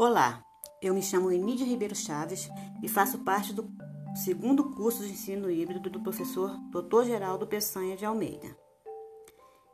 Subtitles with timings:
[0.00, 0.42] Olá,
[0.80, 2.48] eu me chamo Emídia Ribeiro Chaves
[2.82, 3.70] e faço parte do
[4.14, 7.04] segundo curso de ensino híbrido do professor Dr.
[7.04, 8.48] Geraldo Peçanha de Almeida.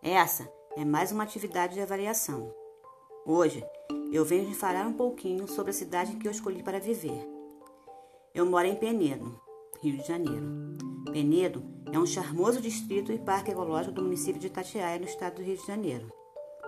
[0.02, 2.52] Essa é mais uma atividade de avaliação.
[3.24, 3.64] Hoje
[4.10, 7.24] eu venho de falar um pouquinho sobre a cidade que eu escolhi para viver.
[8.34, 9.40] Eu moro em Penedo,
[9.80, 10.76] Rio de Janeiro.
[11.12, 11.62] Penedo
[11.92, 15.56] é um charmoso distrito e parque ecológico do município de Itatiaia, no estado do Rio
[15.56, 16.12] de Janeiro.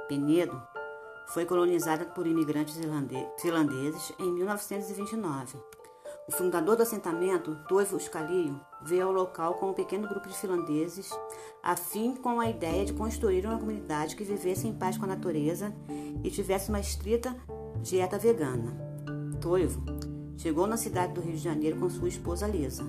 [0.08, 0.62] Penedo
[1.28, 2.78] foi colonizada por imigrantes
[3.38, 5.58] finlandeses em 1929.
[6.26, 11.10] O fundador do assentamento, Toivo Scalio, veio ao local com um pequeno grupo de finlandeses,
[11.62, 15.08] a fim com a ideia de construir uma comunidade que vivesse em paz com a
[15.08, 15.74] natureza
[16.22, 17.34] e tivesse uma estrita
[17.82, 18.76] dieta vegana.
[19.40, 19.82] Toivo
[20.36, 22.84] chegou na cidade do Rio de Janeiro com sua esposa Lisa.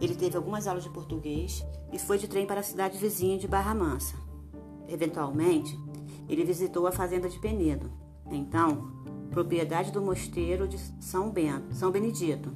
[0.00, 3.46] Ele teve algumas aulas de português e foi de trem para a cidade vizinha de
[3.46, 4.16] Barra Mansa.
[4.88, 5.78] Eventualmente,
[6.32, 7.90] ele visitou a fazenda de Penedo,
[8.30, 8.90] então
[9.30, 11.32] propriedade do mosteiro de São,
[11.70, 12.50] São Benedito.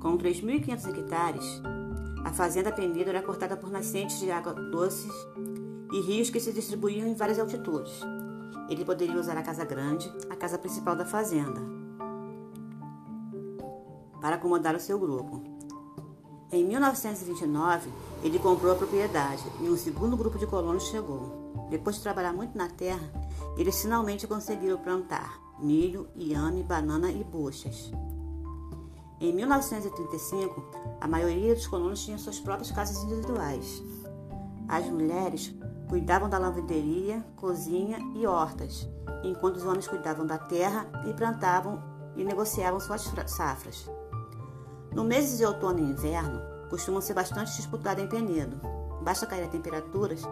[0.00, 1.62] Com 3.500 hectares,
[2.24, 5.12] a fazenda Penedo era cortada por nascentes de água doces
[5.92, 8.00] e rios que se distribuíam em várias altitudes.
[8.68, 11.60] Ele poderia usar a casa grande, a casa principal da fazenda,
[14.20, 15.53] para acomodar o seu grupo.
[16.54, 17.90] Em 1929,
[18.22, 21.52] ele comprou a propriedade e um segundo grupo de colonos chegou.
[21.68, 23.10] Depois de trabalhar muito na terra,
[23.58, 27.90] eles finalmente conseguiram plantar milho, iame, banana e buchas.
[29.20, 30.64] Em 1935,
[31.00, 33.82] a maioria dos colonos tinha suas próprias casas individuais.
[34.68, 35.52] As mulheres
[35.88, 38.88] cuidavam da lavanderia, cozinha e hortas,
[39.24, 41.82] enquanto os homens cuidavam da terra e plantavam
[42.14, 43.90] e negociavam suas safras.
[44.94, 48.60] No meses de outono e inverno, costumam ser bastante disputados em Penedo,
[49.04, 50.22] Basta cair a temperaturas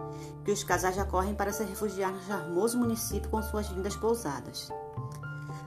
[0.43, 4.71] que os casais já correm para se refugiar no charmoso município com suas lindas pousadas.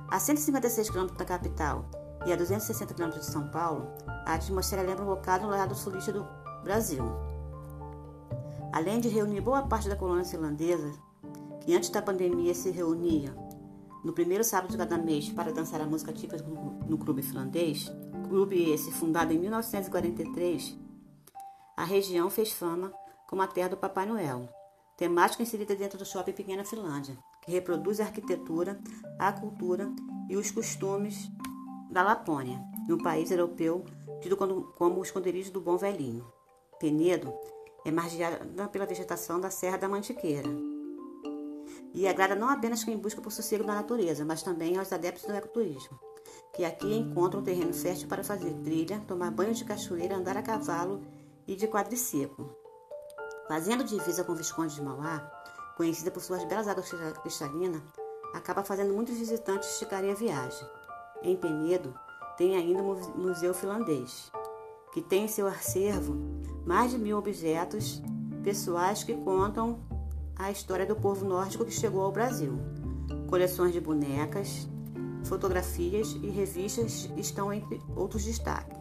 [0.09, 1.85] A 156 km da capital
[2.27, 6.13] e a 260 km de São Paulo, a atmosfera lembra um bocado no lado sulista
[6.13, 6.27] do
[6.65, 7.05] Brasil.
[8.73, 10.93] Além de reunir boa parte da colônia finlandesa,
[11.61, 13.33] que antes da pandemia se reunia
[14.03, 16.45] no primeiro sábado de cada mês para dançar a música típica
[16.89, 17.91] no clube finlandês,
[18.27, 20.77] clube esse fundado em 1943,
[21.77, 22.93] a região fez fama
[23.29, 24.49] como a terra do Papai Noel,
[24.97, 28.81] temática inserida dentro do shopping Pequena Finlândia, que reproduz a arquitetura,
[29.19, 29.91] a cultura
[30.29, 31.31] e os costumes
[31.91, 33.85] da Lapônia, um país europeu
[34.21, 36.27] tido como o esconderijo do bom velhinho.
[36.79, 37.33] Penedo
[37.85, 40.49] é margeada pela vegetação da Serra da Mantiqueira
[41.95, 45.33] e agrada não apenas quem busca por sossego da natureza, mas também aos adeptos do
[45.33, 45.99] ecoturismo,
[46.53, 50.43] que aqui encontram um terreno fértil para fazer trilha, tomar banho de cachoeira, andar a
[50.43, 51.03] cavalo
[51.47, 52.55] e de quadriciclo.
[53.49, 55.21] Fazendo divisa com Visconde de Mauá,
[55.77, 56.91] conhecida por suas belas águas
[57.23, 57.83] cristalinas,
[58.35, 60.67] acaba fazendo muitos visitantes esticarem a viagem.
[61.23, 61.95] Em Penedo,
[62.37, 64.31] tem ainda o Museu Finlandês,
[64.93, 66.17] que tem em seu acervo
[66.65, 68.03] mais de mil objetos
[68.43, 69.79] pessoais que contam
[70.37, 72.59] a história do povo nórdico que chegou ao Brasil.
[73.29, 74.69] Coleções de bonecas,
[75.27, 78.77] fotografias e revistas estão entre outros destaques.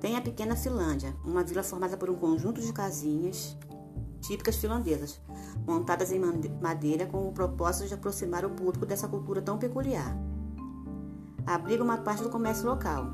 [0.00, 3.56] Tem a pequena Finlândia, uma vila formada por um conjunto de casinhas
[4.20, 5.20] típicas finlandesas,
[5.66, 6.20] montadas em
[6.60, 10.16] madeira com o propósito de aproximar o público dessa cultura tão peculiar.
[11.46, 13.10] Abriga uma parte do comércio local,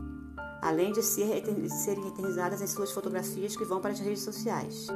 [0.61, 4.89] além de ser, serem eternizadas em suas fotografias que vão para as redes sociais.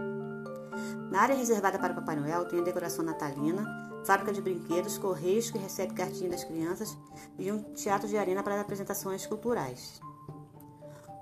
[1.11, 5.59] Na área reservada para Papai Noel tem a decoração natalina, fábrica de brinquedos, correios que
[5.59, 6.97] recebe cartinhas das crianças
[7.39, 10.01] e um teatro de arena para apresentações culturais.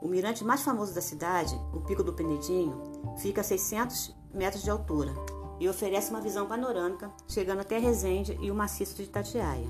[0.00, 2.80] O mirante mais famoso da cidade, o Pico do Penedinho,
[3.18, 5.12] fica a 600 metros de altura
[5.58, 9.68] e oferece uma visão panorâmica, chegando até Resende e o maciço de Itatiaia.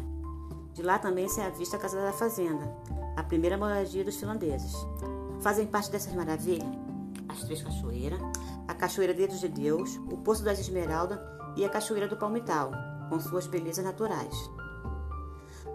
[0.75, 2.71] De lá também se avista a Casa da Fazenda,
[3.17, 4.75] a primeira moradia dos finlandeses.
[5.41, 6.69] Fazem parte dessas maravilhas
[7.29, 8.21] as Três Cachoeiras,
[8.67, 11.19] a Cachoeira Dedos de Deus, o Poço das Esmeraldas
[11.57, 12.73] e a Cachoeira do Palmital,
[13.09, 14.35] com suas belezas naturais.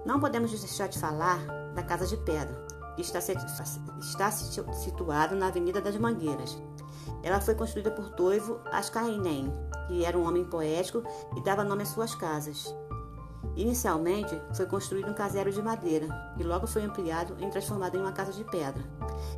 [0.05, 1.39] Não podemos deixar de falar
[1.73, 2.65] da Casa de Pedra,
[2.97, 6.57] está, está situado na Avenida das Mangueiras.
[7.21, 9.51] Ela foi construída por Toivo Ascarinen,
[9.87, 11.03] que era um homem poético
[11.35, 12.73] e dava nome às suas casas.
[13.55, 16.07] Inicialmente, foi construído um caseiro de madeira,
[16.37, 18.83] e logo foi ampliado e transformado em uma casa de pedra.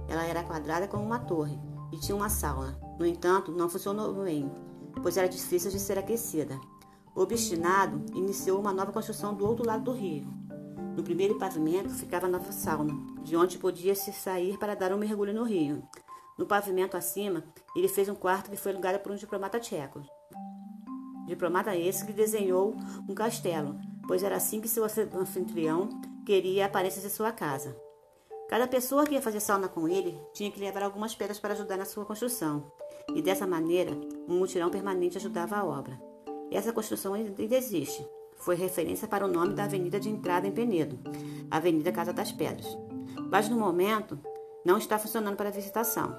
[0.08, 1.60] Ela era quadrada como uma torre
[1.92, 2.80] e tinha uma sauna.
[2.98, 4.50] No entanto, não funcionou bem,
[5.02, 6.60] pois era difícil de ser aquecida.
[7.16, 10.28] Obstinado, iniciou uma nova construção do outro lado do rio,
[10.96, 15.34] no primeiro pavimento ficava a nova sauna, de onde podia-se sair para dar um mergulho
[15.34, 15.84] no rio.
[16.38, 17.44] No pavimento acima,
[17.76, 20.02] ele fez um quarto que foi alugado por um diplomata tcheco.
[21.28, 22.76] Diplomata esse que desenhou
[23.10, 23.78] um castelo,
[24.08, 25.90] pois era assim que seu anfitrião
[26.26, 27.76] queria a aparência de sua casa.
[28.48, 31.78] Cada pessoa que ia fazer sauna com ele tinha que levar algumas pedras para ajudar
[31.78, 32.72] na sua construção,
[33.14, 33.92] e dessa maneira,
[34.30, 36.15] um mutirão permanente ajudava a obra.
[36.52, 38.06] Essa construção ainda existe.
[38.38, 41.00] Foi referência para o nome da avenida de entrada em Penedo,
[41.50, 42.68] Avenida Casa das Pedras.
[43.32, 44.20] Mas no momento,
[44.66, 46.18] não está funcionando para visitação.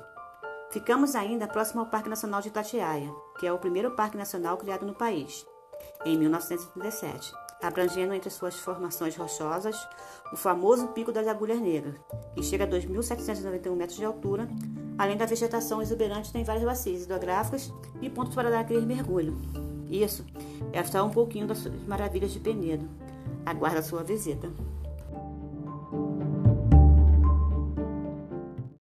[0.71, 4.85] Ficamos ainda próximo ao Parque Nacional de Itatiaia, que é o primeiro parque nacional criado
[4.85, 5.47] no país,
[6.05, 7.33] em 1937
[7.63, 9.77] abrangendo entre suas formações rochosas
[10.33, 11.95] o famoso Pico das Agulhas Negras,
[12.35, 14.49] que chega a 2.791 metros de altura,
[14.99, 19.66] além da vegetação exuberante tem várias bacias hidrográficas e pontos para dar aquele mergulho.
[19.91, 20.25] Isso
[20.73, 22.89] é só um pouquinho das maravilhas de Penedo.
[23.45, 24.51] Aguarda a sua visita.